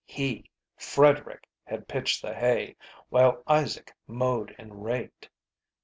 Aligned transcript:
He, 0.07 0.49
Frederick, 0.77 1.47
had 1.63 1.87
pitched 1.87 2.23
the 2.23 2.33
hay, 2.33 2.75
while 3.09 3.43
Isaac 3.45 3.93
mowed 4.07 4.55
and 4.57 4.83
raked. 4.83 5.29